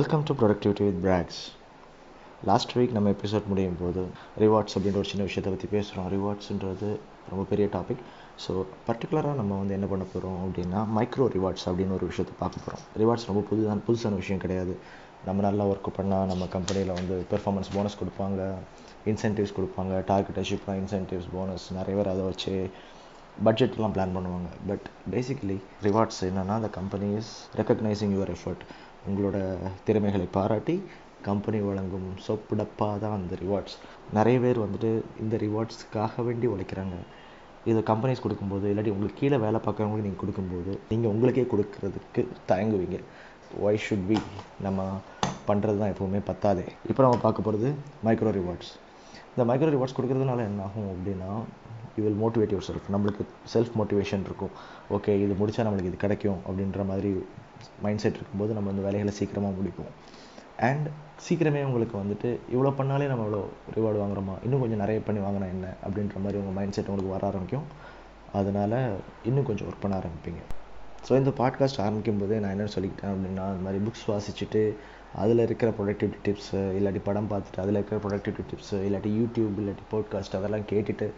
Welcome 0.00 0.22
to 0.22 0.34
productivity 0.34 0.82
with 0.86 0.98
பிராக்ஸ் 1.04 1.38
last 2.44 2.72
week 2.78 2.92
நம்ம 2.92 3.10
episode 3.10 3.46
முடியும் 3.46 3.76
போது 3.80 4.02
ரிவார்ட்ஸ் 4.38 4.74
அப்படின்ற 4.74 5.00
ஒரு 5.00 5.04
சின்ன 5.04 5.22
விஷயத்தை 5.22 5.50
பற்றி 5.52 5.68
பேசுகிறோம் 5.76 6.06
ரிவார்ட்ஸுன்றது 6.14 6.88
ரொம்ப 7.30 7.42
பெரிய 7.48 7.68
டாபிக் 7.72 8.02
ஸோ 8.44 8.52
பர்டிகுலராக 8.88 9.34
நம்ம 9.34 9.58
வந்து 9.58 9.74
என்ன 9.74 9.86
பண்ண 9.86 10.04
போகிறோம் 10.04 10.38
அப்படின்னா 10.46 10.80
மைக்ரோ 10.96 11.26
ரிவார்ட்ஸ் 11.36 11.66
அப்படின்னு 11.66 11.96
ஒரு 11.98 12.06
விஷயத்தை 12.06 12.34
பார்க்க 12.38 12.64
போகிறோம் 12.66 12.84
ரிவார்ட்ஸ் 13.00 13.26
ரொம்ப 13.26 13.42
புதுதான் 13.50 13.82
புதுசான 13.88 14.14
விஷயம் 14.14 14.40
கிடையாது. 14.40 14.76
நம்ம 15.24 15.42
நல்லா 15.42 15.66
ஒர்க் 15.66 15.90
பண்ணால் 15.98 16.30
நம்ம 16.32 16.46
கம்பெனியில் 16.46 16.92
வந்து 16.92 17.24
பெர்ஃபார்மன்ஸ் 17.30 17.72
போனஸ் 17.74 17.98
கொடுப்பாங்க 18.02 18.52
இன்சென்டிவ்ஸ் 19.06 19.56
கொடுப்பாங்க 19.58 20.04
டார்கெட் 20.04 20.40
அச்சீவ் 20.44 20.64
பண்ண 20.66 20.80
இன்சென்டிவ்ஸ் 20.82 21.30
போனஸ் 21.32 21.72
நிறைய 21.72 22.02
பேர் 22.02 22.12
அதை 22.14 22.24
வச்சு 22.24 22.54
பட்ஜெட்லாம் 23.44 23.94
பிளான் 23.96 24.16
பண்ணுவாங்க. 24.16 24.48
பட் 24.66 24.86
பேசிக்கலி 25.10 25.58
ரிவார்ட்ஸ் 25.82 26.22
என்னென்னா 26.28 26.56
அந்த 26.60 26.68
company 26.68 27.10
is 27.16 27.32
recognising 27.56 28.14
your 28.16 28.32
effort 28.36 28.64
உங்களோட 29.08 29.38
திறமைகளை 29.86 30.26
பாராட்டி 30.36 30.76
கம்பெனி 31.28 31.58
வழங்கும் 31.68 32.08
சொப்புடப்பாக 32.26 32.94
தான் 33.04 33.16
அந்த 33.18 33.34
ரிவார்ட்ஸ் 33.42 33.76
நிறைய 34.16 34.36
பேர் 34.44 34.62
வந்துட்டு 34.64 34.90
இந்த 35.22 35.34
ரிவார்ட்ஸ்க்காக 35.44 36.22
வேண்டி 36.26 36.46
உழைக்கிறாங்க. 36.54 36.98
இதை 37.70 37.80
கம்பெனிஸ் 37.90 38.22
கொடுக்கும்போது 38.24 38.66
இல்லாட்டி 38.72 38.92
உங்களுக்கு 38.94 39.20
கீழே 39.22 39.38
வேலை 39.44 39.58
பார்க்குறவங்களுக்கு 39.64 40.06
நீங்கள் 40.08 40.22
கொடுக்கும்போது 40.22 40.72
நீங்கள் 40.90 41.12
உங்களுக்கே 41.14 41.44
கொடுக்கறதுக்கு 41.52 42.22
தயங்குவீங்க. 42.50 42.98
ஒய் 43.64 43.82
ஷுட் 43.86 44.06
பி 44.10 44.18
நம்ம 44.66 44.80
பண்ணுறது 45.48 45.78
தான் 45.82 45.92
எப்போவுமே 45.94 46.20
பத்தாதே. 46.30 46.66
இப்போ 46.90 47.00
நம்ம 47.06 47.18
பார்க்க 47.26 47.46
போகிறது 47.46 47.70
மைக்ரோ 48.06 48.32
ரிவார்ட்ஸ் 48.38 48.72
இந்த 49.32 49.44
மைக்ரோ 49.50 49.70
ரிவார்ட்ஸ் 49.76 49.96
கொடுக்கறதுனால 49.98 50.46
என்ன 50.50 50.62
ஆகும் 50.68 50.90
அப்படின்னா 50.92 51.30
you 51.96 52.02
will 52.06 52.20
motivate 52.22 52.52
your 52.54 52.66
self 52.68 52.88
நம்மளுக்கு 52.94 53.24
செல்ஃப் 53.54 53.74
மோட்டிவேஷன் 53.80 54.24
இருக்கும். 54.28 54.52
ஓகே 54.96 55.12
இது 55.24 55.36
முடித்தா 55.40 55.66
நம்மளுக்கு 55.66 55.92
இது 55.92 56.04
கிடைக்கும் 56.06 56.40
அப்படின்ற 56.48 56.84
மாதிரி 56.90 57.10
மைண்ட் 57.84 58.02
செட் 58.04 58.18
இருக்கும்போது 58.18 58.54
நம்ம 58.58 58.70
இந்த 58.70 58.82
வேலைகளை 58.88 59.14
சீக்கிரமாக 59.20 59.54
முடிப்போம். 59.60 59.92
அண்ட் 60.68 60.86
சீக்கிரமே 61.26 61.60
உங்களுக்கு 61.68 61.96
வந்துட்டு 62.02 62.28
இவ்வளோ 62.54 62.70
பண்ணாலே 62.78 63.06
நம்ம 63.12 63.24
இவ்வளோ 63.26 63.42
ரிவார்டு 63.76 63.98
வாங்குறோமா? 64.02 64.34
இன்னும் 64.44 64.62
கொஞ்சம் 64.62 64.82
நிறைய 64.84 65.00
பண்ணி 65.06 65.20
வாங்கினா 65.26 65.48
என்ன? 65.56 65.66
அப்படின்ற 65.86 66.18
மாதிரி 66.24 66.40
உங்கள் 66.42 66.56
மைண்ட் 66.58 66.76
செட் 66.76 66.90
உங்களுக்கு 66.92 67.14
வர 67.16 67.26
ஆரம்பிக்கும். 67.30 67.66
அதனால் 68.38 68.78
இன்னும் 69.28 69.46
கொஞ்சம் 69.50 69.68
ஒர்க் 69.68 69.84
பண்ண 69.84 69.94
ஆரம்பிப்பீங்க. 70.00 70.42
ஸோ 71.06 71.12
இந்த 71.20 71.30
பாட்காஸ்ட் 71.40 71.80
ஆரம்பிக்கும் 71.84 72.20
போதே 72.22 72.38
நான் 72.42 72.54
என்ன 72.56 72.66
சொல்லிக்கிட்டேன் 72.74 73.12
அப்படின்னா 73.12 73.44
இந்த 73.52 73.64
மாதிரி 73.66 73.80
புக்ஸ் 73.86 74.06
வாசிச்சுட்டு 74.12 74.62
அதில் 75.14 75.38
இருக்கிற 75.38 75.72
ப்ரொடக்டிவிட்டி 75.78 76.18
டிப்ஸு 76.26 76.58
இல்லாட்டி 76.78 77.00
படம் 77.04 77.28
பார்த்துட்டு 77.30 77.60
அதில் 77.62 77.78
இருக்கிற 77.78 78.00
ப்ரொடக்டிவிட்டி 78.04 78.42
டிப்ஸு 78.50 78.76
இல்லாட்டி 78.88 79.10
யூடியூப் 79.20 79.56
இல்லாட்டி 79.60 79.84
போட்காஸ்ட் 79.92 80.36
அதெல்லாம் 80.38 80.66
கேட்டுட்டு 80.72 81.10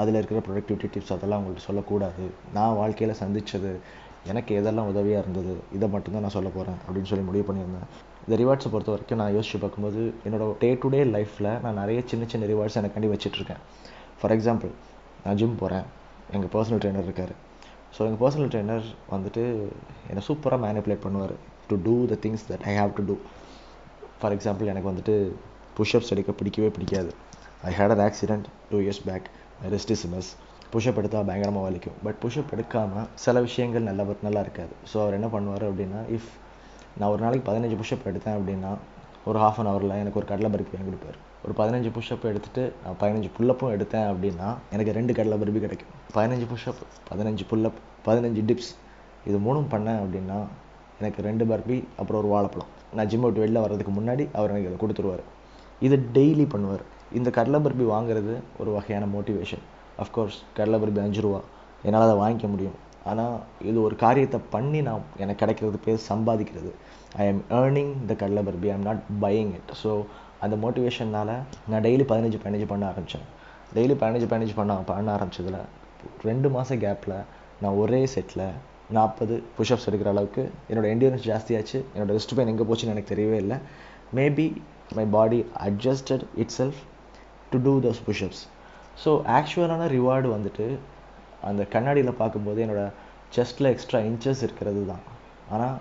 அதில் 0.00 0.14
இருக்கிற 0.14 0.40
ப்ரொடக்டிவிட்டி 0.48 0.88
டிப்ஸ் 0.94 1.12
அதெல்லாம் 1.16 1.40
உங்கள்கிட்ட 1.40 1.64
சொல்லக்கூடாது. 1.68 2.24
நான் 2.52 2.74
வாழ்க்கையில் 2.74 3.20
சந்தித்தது 3.22 3.72
எனக்கு 4.26 4.54
எதெல்லாம் 4.60 4.88
உதவியாக 4.92 5.22
இருந்தது 5.24 5.56
இதை 5.72 5.88
மட்டும்தான் 5.88 6.24
நான் 6.26 6.36
சொல்ல 6.36 6.48
போகிறேன் 6.48 6.78
அப்படின்னு 6.86 7.10
சொல்லி 7.12 7.24
முடிவு 7.24 7.44
பண்ணியிருந்தேன். 7.48 7.88
இந்த 8.26 8.34
ரிவார்ட்ஸை 8.42 8.70
பொறுத்த 8.70 8.90
வரைக்கும் 8.90 9.20
நான் 9.22 9.34
யோசிச்சு 9.36 9.58
பார்க்கும்போது 9.60 10.14
என்னோட 10.26 10.58
டே 10.58 10.74
டு 10.74 10.88
டே 10.88 11.04
லைஃப்பில் 11.04 11.60
நான் 11.60 11.74
நிறைய 11.74 12.02
சின்ன 12.06 12.24
சின்ன 12.26 12.46
ரிவார்ட்ஸ் 12.46 12.80
எனக்காண்டி 12.80 13.10
வச்சுட்ருக்கேன். 13.14 13.62
ஃபார் 14.20 14.32
எக்ஸாம்பிள் 14.36 14.72
நான் 15.24 15.36
ஜிம் 15.36 15.56
போகிறேன் 15.56 15.84
எங்கள் 16.32 16.52
பர்சனல் 16.54 16.82
ட்ரெயினர் 16.82 17.08
இருக்கார். 17.08 17.32
ஸோ 17.96 18.00
எங்கள் 18.08 18.20
பர்சனல் 18.24 18.50
ட்ரெயினர் 18.52 18.84
வந்துட்டு 19.10 19.42
என்னை 20.08 20.22
சூப்பராக 20.28 20.60
மேனிப்புலேட் 20.66 21.04
பண்ணுவார். 21.06 21.34
To 21.72 21.76
do 21.86 21.94
the 22.12 22.18
things 22.24 22.44
that 22.50 22.64
I 22.70 22.74
have 22.80 22.92
to 22.98 23.04
do 23.10 23.16
for 24.20 24.34
example 24.36 24.70
எனக்கு 24.74 24.90
வந்துட்டு 24.92 25.14
புஷ்அப்ஸ் 25.78 26.12
எடுக்க 26.14 26.30
பிடிக்கவே 26.40 26.70
பிடிக்காது. 26.76 27.10
I 27.68 27.72
had 27.78 27.94
an 27.96 28.04
accident 28.08 28.46
two 28.70 28.78
years 28.84 29.02
back 29.08 29.26
rest 29.74 29.92
is 29.94 30.06
miss 30.14 30.30
pushup 30.72 30.98
எடுத்தால் 31.00 31.26
பயங்கரமாக 31.28 31.64
வலிக்கும். 31.66 31.96
பட் 32.06 32.18
புஷ்அப் 32.22 32.52
எடுக்காமல் 32.56 33.06
சில 33.24 33.40
விஷயங்கள் 33.46 33.86
நல்லா 33.88 34.04
நல்லா 34.26 34.40
இருக்காது. 34.46 34.72
ஸோ 34.90 34.96
அவர் 35.04 35.16
என்ன 35.18 35.28
பண்ணுவார் 35.34 35.64
அப்படின்னா 35.68 36.00
இஃப் 36.16 36.30
நான் 36.98 37.10
ஒரு 37.14 37.20
நாளைக்கு 37.24 37.46
பதினஞ்சு 37.50 37.76
புஷ்அப் 37.80 38.06
எடுத்தேன் 38.10 38.36
அப்படின்னா 38.38 38.70
ஒரு 39.30 39.38
ஹாஃப் 39.42 39.58
அன் 39.62 39.68
ஹவரில் 39.70 39.98
எனக்கு 40.02 40.18
ஒரு 40.20 40.28
கடலை 40.30 40.48
பருப்பி 40.52 40.74
வாங்கி 40.74 40.88
கொடுப்பார். 40.90 41.18
ஒரு 41.44 41.52
பதினஞ்சு 41.60 41.90
புஷ்அப் 41.96 42.24
எடுத்துகிட்டு 42.30 42.62
நான் 42.84 42.98
பதினஞ்சு 43.02 43.28
புல்லப்பும் 43.36 43.72
எடுத்தேன் 43.76 44.06
அப்படின்னா 44.12 44.48
எனக்கு 44.74 44.94
ரெண்டு 44.98 45.12
கடலை 45.18 45.36
பருப்பி 45.42 45.60
கிடைக்கும். 45.66 45.92
பதினஞ்சு 46.16 46.46
புஷ்அப் 46.52 46.80
பதினஞ்சு 47.10 47.44
புல்லப் 47.50 47.78
பதினஞ்சு 48.06 48.42
டிப்ஸ் 48.50 48.72
இது 49.28 49.38
மூணும் 49.46 49.68
பண்ணேன் 49.74 50.00
அப்படின்னா 50.02 50.38
எனக்கு 51.00 51.20
ரெண்டு 51.28 51.44
பர்பி 51.50 51.76
அப்புறம் 52.00 52.20
ஒரு 52.22 52.30
வாழைப்பழம். 52.34 52.70
நான் 52.96 53.08
ஜிம் 53.10 53.24
விட்டு 53.26 53.42
வெளில 53.44 53.60
வர்றதுக்கு 53.64 53.92
முன்னாடி 53.98 54.24
அவர் 54.38 54.52
எனக்கு 54.52 54.70
இதை 54.70 54.78
கொடுத்துருவார். 54.82 55.24
இதை 55.86 55.98
டெய்லி 56.16 56.46
பண்ணுவார். 56.54 56.84
இந்த 57.18 57.28
கடலை 57.38 57.58
பர்பி 57.64 57.84
வாங்குறது 57.94 58.34
ஒரு 58.62 58.70
வகையான 58.76 59.04
மோட்டிவேஷன் 59.16 59.64
அஃப்கோர்ஸ் 60.04 60.38
கடலை 60.58 60.78
பர்பி 60.82 61.00
அஞ்சு 61.06 61.22
ரூபா. 61.26 61.40
என்னால் 61.86 62.06
அதை 62.06 62.16
வாங்கிக்க 62.22 62.48
முடியும். 62.54 62.78
ஆனால் 63.10 63.36
இது 63.70 63.78
ஒரு 63.86 63.94
காரியத்தை 64.04 64.38
பண்ணி 64.54 64.80
நான் 64.88 65.04
எனக்கு 65.22 65.40
கிடைக்கிறது 65.42 65.78
பேர் 65.86 66.00
சம்பாதிக்கிறது. 66.10 66.72
ஐ 67.20 67.26
எம் 67.32 67.42
ஏர்னிங் 67.60 67.92
த 68.10 68.14
கடலை 68.22 68.42
barfi. 68.48 68.68
I 68.72 68.74
am 68.78 68.86
not 68.88 69.04
buying 69.24 69.52
it 69.58 69.72
so 69.82 69.92
அந்த 70.44 70.56
மோட்டிவேஷனால் 70.64 71.34
நான் 71.70 71.84
டெய்லி 71.86 72.04
பதினஞ்சு 72.10 72.38
பதினஞ்சு 72.44 72.66
பண்ண 72.72 72.84
ஆரம்பித்தேன் 72.90 73.26
டெய்லி 73.76 73.94
பதினஞ்சு 74.02 74.28
பதினஞ்சு 74.32 74.54
பண்ண 74.58 74.76
பண்ண 74.90 75.10
ஆரம்பிச்சதில் 75.16 75.60
ரெண்டு 76.28 76.48
மாதம் 76.56 76.82
கேப்பில் 76.84 77.16
நான் 77.62 77.78
ஒரே 77.82 78.00
செட்டில் 78.14 78.46
நாற்பது 78.96 79.34
புஷ்அப்ஸ் 79.56 79.86
எடுக்கிற 79.90 80.10
அளவுக்கு. 80.14 80.42
என்னோடய 80.70 80.92
என்டியூரன்ஸ் 80.94 81.26
ஜாஸ்தியாச்சு. 81.30 81.78
என்னோடய 81.94 82.14
ரெஸ்ட் 82.18 82.34
பெயின் 82.38 82.50
எங்கே 82.52 82.66
போச்சுன்னு 82.70 82.94
எனக்கு 82.94 83.12
தெரியவே 83.14 83.38
இல்லை. 83.44 83.58
Maybe 84.18 84.46
my 84.98 85.04
body 85.16 85.40
adjusted 85.66 86.24
itself 86.58 86.80
to 87.50 87.58
do 87.66 87.74
those 87.86 88.00
pushups 88.06 88.42
so 89.02 89.10
ஆக்சுவலான 89.38 89.84
reward 89.96 90.28
வந்துட்டு 90.36 90.66
அந்த 91.48 91.62
கண்ணாடியில் 91.74 92.18
பார்க்கும்போது 92.22 92.58
என்னோடய 92.64 92.88
செஸ்ட்டில் 93.36 93.70
எக்ஸ்ட்ரா 93.72 93.98
இன்ச்சஸ் 94.08 94.42
இருக்கிறது 94.46 94.80
தான். 94.90 95.04
ஆனால் 95.54 95.76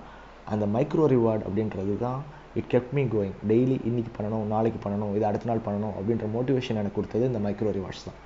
அந்த 0.54 0.66
மைக்ரோ 0.76 1.06
ரிவார்டு 1.14 1.44
அப்படின்றது 1.48 1.96
தான் 2.04 2.20
it 2.60 2.70
kept 2.74 2.94
me 2.98 3.04
going 3.16 3.36
daily 3.50 3.78
இன்றைக்கி 3.90 4.12
பண்ணணும் 4.18 4.46
நாளைக்கு 4.54 4.80
பண்ணணும் 4.86 5.12
இது 5.18 5.26
அடுத்த 5.30 5.50
நாள் 5.50 5.66
பண்ணணும் 5.66 5.96
அப்படின்ற 5.98 6.28
மோட்டிவேஷன் 6.36 6.80
எனக்கு 6.82 6.98
கொடுத்தது 7.00 7.26
இந்த 7.32 7.42
மைக்ரோ 7.46 7.74
ரிவார்ட்ஸ் 7.80 8.06
தான். 8.08 8.18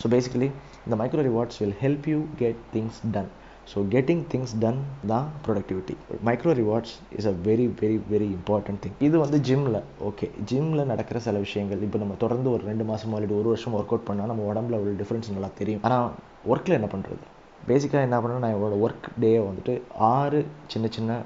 ஸோ 0.00 0.08
பேசிக்கலி 0.14 0.48
இந்த 0.86 0.96
micro 1.00 1.22
rewards 1.30 1.58
will 1.62 1.78
help 1.84 2.08
you 2.12 2.20
get 2.42 2.60
things 2.74 3.00
done 3.14 3.30
so 3.70 3.78
getting 3.94 4.22
things 4.32 4.54
done 4.62 4.80
தான் 5.10 5.26
productivity 5.44 5.94
micro 6.28 6.52
rewards 6.60 6.94
is 7.18 7.28
a 7.30 7.34
very 7.48 7.66
very 7.80 7.98
very 8.12 8.28
important 8.38 8.80
thing 8.84 8.96
இது 9.06 9.16
வந்து 9.24 9.38
ஜிம்மில் 9.48 9.78
ஓகே 10.08 10.26
ஜிம்மில் 10.50 10.88
நடக்கிற 10.92 11.18
சில 11.26 11.38
விஷயங்கள். 11.46 11.82
இப்போ 11.86 11.98
நம்ம 12.02 12.16
தொடர்ந்து 12.24 12.50
ஒரு 12.54 12.62
ரெண்டு 12.70 12.86
மாதமோ 12.90 13.16
இல்லாட்டி 13.18 13.36
ஒரு 13.40 13.48
வருஷம் 13.52 13.76
ஒர்க் 13.78 13.94
அவுட் 13.94 14.08
பண்ணால் 14.08 14.30
நம்ம 14.32 14.48
உடம்புல 14.52 14.80
உள்ள 14.82 14.94
டிஃப்ரென்ஸ் 15.02 15.30
நல்லா 15.36 15.50
தெரியும். 15.60 15.82
ஆனால் 15.88 16.08
ஒர்க்கில் 16.52 16.78
என்ன 16.78 16.90
பண்ணுறது 16.94 17.24
பேசிக்காக 17.70 18.06
என்ன 18.08 18.18
பண்ணணும் 18.22 18.44
நான் 18.44 18.54
என்னோடய 18.56 18.82
ஒர்க் 18.86 19.08
டேயை 19.24 19.40
வந்துட்டு 19.48 19.74
ஆறு 20.14 20.40
சின்ன 20.74 20.86
சின்ன 20.96 21.20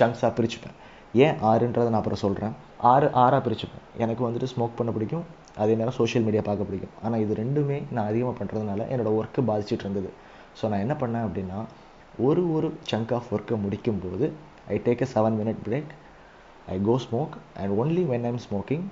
சங்க்ஸாக 0.00 0.32
பிரிச்சுப்பேன். 0.38 0.76
ஏன் 1.24 1.36
ஆறுன்றதை 1.50 1.88
நான் 1.92 2.02
அப்புறம் 2.02 2.24
சொல்கிறேன் 2.26 2.54
ஆறு 2.92 3.06
ஆறாக 3.22 3.40
பிரிச்சுப்பேன். 3.46 3.84
எனக்கு 4.04 4.22
வந்துட்டு 4.26 4.48
ஸ்மோக் 4.52 4.78
பண்ண 4.78 4.90
பிடிக்கும். 4.94 5.24
அதே 5.62 5.74
நேரம் 5.80 5.96
சோஷியல் 5.98 6.24
மீடியா 6.26 6.42
பார்க்க 6.48 6.68
பிடிக்கும். 6.68 6.94
ஆனால் 7.04 7.22
இது 7.24 7.32
ரெண்டுமே 7.42 7.76
நான் 7.94 8.08
அதிகமாக 8.10 8.34
பண்ணுறதுனால 8.40 8.86
என்னோடய 8.92 9.18
ஒர்க்கு 9.20 9.42
பாதிச்சுட்டு 9.50 9.84
இருந்தது. 9.86 10.10
ஸோ 10.58 10.64
நான் 10.70 10.84
என்ன 10.84 10.94
பண்ணேன் 11.02 11.24
அப்படின்னா 11.28 11.58
ஒரு 12.26 12.42
ஒரு 12.56 12.68
சங்க் 12.90 13.12
ஆஃப் 13.18 13.30
ஒர்க்கை 13.34 13.56
முடிக்கும்போது 13.64 14.26
I 14.74 14.76
take 14.86 15.02
a 15.06 15.08
seven 15.14 15.36
minute 15.40 15.62
break 15.66 15.92
I 16.74 16.76
go 16.88 16.94
smoke 17.06 17.34
and 17.60 17.72
only 17.80 18.04
when 18.12 18.26
I'm 18.30 18.40
smoking 18.46 18.84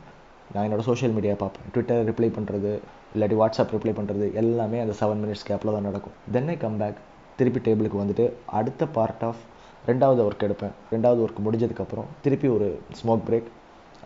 நான் 0.54 0.64
என்னோடய 0.66 0.86
சோஷியல் 0.88 1.14
மீடியா 1.16 1.34
பார்ப்பேன். 1.42 1.66
ட்விட்டர் 1.74 2.02
ரிப்ளை 2.08 2.28
பண்ணுறது 2.36 2.72
இல்லாட்டி 3.14 3.36
வாட்ஸ்அப் 3.40 3.72
ரிப்ளை 3.76 3.92
பண்ணுறது 3.98 4.26
எல்லாமே 4.40 4.78
அந்த 4.84 4.94
செவன் 5.00 5.22
மினிட்ஸ் 5.22 5.46
கேப்பில் 5.48 5.74
தான் 5.76 5.86
நடக்கும். 5.88 6.16
தென் 6.34 6.50
ஐ 6.54 6.56
கம் 6.64 6.76
பேக் 6.82 6.98
திருப்பி 7.38 7.60
டேபிளுக்கு 7.66 7.98
வந்துட்டு 8.02 8.24
அடுத்த 8.58 8.86
பார்ட் 8.96 9.24
ஆஃப் 9.28 9.42
ரெண்டாவது 9.90 10.20
ஒர்க் 10.26 10.44
எடுப்பேன். 10.48 10.74
ரெண்டாவது 10.94 11.20
ஒர்க் 11.24 11.40
முடிஞ்சதுக்கப்புறம் 11.46 12.10
திருப்பி 12.24 12.48
ஒரு 12.56 12.68
ஸ்மோக் 13.00 13.24
பிரேக் 13.28 13.48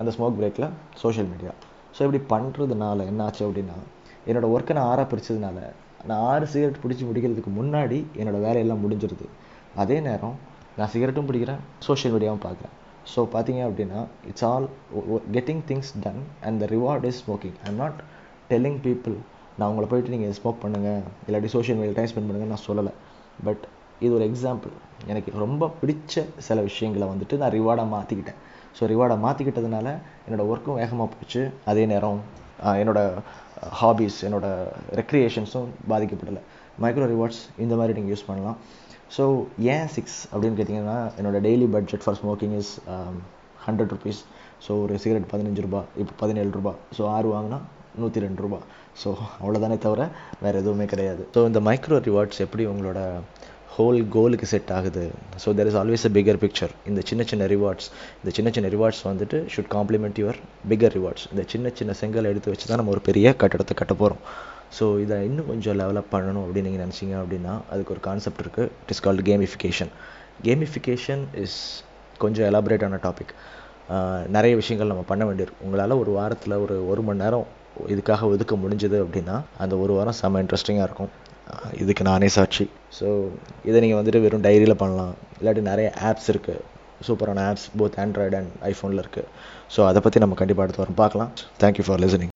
அந்த 0.00 0.10
ஸ்மோக் 0.16 0.38
பிரேக்கில் 0.40 0.68
சோஷியல் 1.02 1.28
மீடியா 1.32 1.52
ஸோ 1.96 2.00
இப்படி 2.06 2.20
பண்ணுறதுனால 2.32 3.04
என்ன 3.10 3.24
ஆச்சு 3.26 3.42
அப்படின்னா 3.48 3.76
என்னோடய 4.28 4.54
ஒர்க்கை 4.56 4.74
நான் 4.78 4.90
ஆறாக 4.92 5.06
பிரித்ததுனால 5.12 5.58
நான் 6.08 6.24
ஆறு 6.32 6.46
சிகரெட் 6.54 6.82
பிடிச்சி 6.82 7.04
முடிக்கிறதுக்கு 7.08 7.52
முன்னாடி 7.58 7.98
என்னோடய 8.20 8.44
வேலையெல்லாம் 8.46 8.82
முடிஞ்சிருது. 8.84 9.26
அதே 9.82 9.96
நேரம் 10.08 10.36
நான் 10.78 10.90
சிகரெட்டும் 10.94 11.28
பிடிக்கிறேன் 11.28 11.62
சோஷியல் 11.86 12.14
மீடியாவும் 12.14 12.44
பார்க்குறேன். 12.46 12.74
ஸோ 13.12 13.20
பார்த்தீங்க 13.34 13.60
அப்படின்னா 13.68 14.00
it's 14.30 14.46
all 14.50 14.66
getting 15.36 15.62
things 15.70 15.92
done 16.04 16.20
and 16.46 16.60
the 16.62 16.68
reward 16.74 17.04
is 17.10 17.20
smoking 17.24 17.56
I 17.64 17.66
am 17.72 17.80
not 17.82 17.98
telling 18.50 18.78
people 18.86 19.16
நான் 19.58 19.68
உங்களை 19.70 19.86
போயிட்டு 19.90 20.12
நீங்கள் 20.14 20.34
ஸ்மோக் 20.38 20.62
பண்ணுங்கள் 20.64 21.02
இல்லாட்டி 21.28 21.50
சோஷியல் 21.56 21.78
மீடியா 21.80 21.96
டைம் 21.98 22.10
ஸ்பெண்ட் 22.12 22.28
பண்ணுங்கள் 22.30 22.52
நான் 22.54 22.66
சொல்லலை. 22.68 22.92
பட் 23.48 23.64
இது 24.04 24.12
ஒரு 24.16 24.24
எக்ஸாம்பிள் 24.30 24.72
எனக்கு 25.12 25.30
ரொம்ப 25.44 25.70
பிடிச்ச 25.80 26.24
சில 26.48 26.60
விஷயங்களை 26.68 27.06
வந்துட்டு 27.12 27.36
நான் 27.42 27.54
ரிவார்டாக 27.58 27.88
மாற்றிக்கிட்டேன் 27.94 28.40
ஸோ 28.78 28.88
ரிவார்டை 28.92 29.16
மாற்றிக்கிட்டதுனால 29.26 29.88
என்னோடய 30.26 30.50
ஒர்க்கும் 30.52 30.78
வேகமாக 30.80 31.08
போச்சு. 31.14 31.42
அதே 31.70 31.84
நேரம் 31.92 32.20
என்னோடய 32.80 33.22
ஹாபீஸ் 33.80 34.18
என்னோடய 34.28 34.70
ரெக்ரியேஷன்ஸும் 35.00 35.68
பாதிக்கப்படலை. 35.92 36.42
மைக்ரோ 36.84 37.06
ரிவார்ட்ஸ் 37.12 37.42
இந்த 37.64 37.74
மாதிரி 37.80 37.94
நீங்கள் 37.98 38.12
யூஸ் 38.14 38.26
பண்ணலாம். 38.30 38.58
ஸோ 39.16 39.24
ஏன் 39.74 39.88
சிக்ஸ் 39.96 40.18
அப்படின்னு 40.32 40.58
கேட்டிங்கன்னா 40.60 40.98
என்னோடய 41.18 41.40
daily 41.48 41.66
budget 41.76 42.04
for 42.04 42.18
smoking 42.20 42.54
is 42.60 42.72
hundred 43.66 43.92
rupees 43.96 44.20
so 44.66 44.72
ஒரு 44.82 44.94
சிகரெட் 45.02 45.30
பதினஞ்சு 45.32 45.62
ரூபா 45.66 45.80
இப்போ 46.02 46.12
பதினேழு 46.22 46.50
ரூபா. 46.58 46.72
ஸோ 46.98 47.02
ஆறு 47.16 47.28
வாங்கினா 47.34 47.58
நூற்றி 48.02 48.20
ரெண்டு 48.26 48.42
ரூபா. 48.44 48.58
ஸோ 49.02 49.08
அவ்வளோதானே 49.40 49.76
தவிர 49.86 50.02
வேறு 50.44 50.60
எதுவுமே 50.62 50.86
கிடையாது. 50.92 51.22
ஸோ 51.34 51.42
இந்த 51.50 51.60
மைக்ரோ 51.68 51.98
ரிவார்ட்ஸ் 52.08 52.40
எப்படி 52.46 52.66
உங்களோட 52.72 53.00
ஹோல் 53.76 53.98
கோலுக்கு 54.14 54.46
செட் 54.52 54.70
ஆகுது. 54.76 55.04
So 55.42 55.48
there 55.58 55.68
is 55.70 55.78
always 55.80 56.04
a 56.08 56.10
bigger 56.16 56.38
picture 56.42 56.72
இந்த 56.90 57.00
சின்ன 57.08 57.22
சின்ன 57.30 57.46
ரிவார்ட்ஸ் 57.54 57.88
இந்த 58.20 58.30
சின்ன 58.36 58.50
சின்ன 58.56 58.68
ரிவார்ட்ஸ் 58.74 59.02
வந்துட்டு 59.08 59.38
should 59.54 59.70
compliment 59.76 60.18
your 60.22 60.38
bigger 60.70 60.94
rewards 60.98 61.24
இந்த 61.32 61.42
சின்ன 61.52 61.72
சின்ன 61.80 61.94
செங்கல் 62.00 62.28
எடுத்து 62.30 62.52
வச்சு 62.52 62.68
தான் 62.70 62.80
நம்ம 62.80 62.92
ஒரு 62.96 63.02
பெரிய 63.08 63.34
கட்டடத்தை 63.42 63.76
கட்ட 63.80 63.94
போகிறோம் 64.02 64.22
ஸோ 64.78 64.86
இதை 65.04 65.16
இன்னும் 65.28 65.50
கொஞ்சம் 65.50 65.76
லெவலப் 65.80 66.10
பண்ணணும் 66.14 66.44
அப்படின்னு 66.44 66.68
நீங்கள் 66.68 66.84
நினச்சிங்க 66.84 67.16
அப்படின்னா 67.22 67.52
அதுக்கு 67.72 67.92
ஒரு 67.96 68.02
கான்செப்ட் 68.08 68.42
இருக்குது 68.44 68.70
it 68.82 68.94
is 68.94 69.02
called 69.06 69.24
gamification 69.30 69.92
gamification 70.48 71.22
is 71.44 71.58
கொஞ்சம் 72.24 72.46
எலாபரேட்டான 72.50 72.98
டாபிக் 73.06 73.34
நிறைய 74.36 74.52
விஷயங்கள் 74.62 74.92
நம்ம 74.92 75.04
பண்ண 75.10 75.22
வேண்டியிருக்கும் 75.28 75.64
உங்களால் 75.66 76.00
ஒரு 76.02 76.12
வாரத்தில் 76.18 76.56
ஒரு 76.64 76.76
ஒரு 76.92 77.02
மணி 77.08 77.22
நேரம் 77.24 77.46
இதுக்காக 77.92 78.24
ஒதுக்க 78.32 78.54
முடிஞ்சது 78.64 78.98
அப்படின்னா 79.04 79.36
அந்த 79.62 79.74
ஒரு 79.84 79.92
வாரம் 79.98 80.18
செம்ம 80.22 80.40
இன்ட்ரெஸ்டிங்காக 80.44 80.86
இருக்கும். 80.88 81.10
இதுக்கு 81.82 82.04
நானே 82.10 82.28
சாட்சி. 82.36 82.64
ஸோ 82.98 83.08
இதை 83.68 83.78
நீங்கள் 83.84 84.00
வந்துட்டு 84.00 84.24
வெறும் 84.26 84.46
டைரியில் 84.46 84.80
பண்ணலாம். 84.82 85.14
இல்லாட்டி 85.40 85.64
நிறைய 85.72 85.88
ஆப்ஸ் 86.10 86.30
இருக்குது 86.34 86.64
சூப்பரான 87.08 87.44
ஆப்ஸ் 87.50 87.68
போத் 87.80 87.98
ஆண்ட்ராய்டு 88.04 88.38
அண்ட் 88.40 88.54
ஐஃபோனில் 88.70 89.02
இருக்குது 89.04 89.28
ஸோ 89.76 89.82
அதை 89.90 90.02
பற்றி 90.06 90.24
நம்ம 90.24 90.40
கண்டிப்பாக 90.42 90.66
அடுத்து 90.66 90.84
வரோம். 90.84 91.00
பார்க்கலாம். 91.04 91.32
Thank you 91.64 91.86
for 91.88 92.02
listening 92.06 92.34